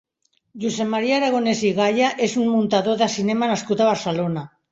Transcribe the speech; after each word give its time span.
Josep 0.61 0.87
Maria 0.93 1.17
Aragonès 1.17 1.61
i 1.69 1.71
Gaya 1.81 2.09
és 2.29 2.35
un 2.43 2.49
muntador 2.55 2.99
de 3.03 3.11
cinema 3.19 3.53
nascut 3.53 3.85
a 3.87 3.91
Barcelona. 3.93 4.47